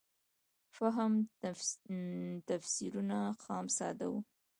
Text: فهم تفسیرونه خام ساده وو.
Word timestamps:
فهم 0.75 1.13
تفسیرونه 2.49 3.19
خام 3.43 3.65
ساده 3.77 4.05
وو. 4.11 4.19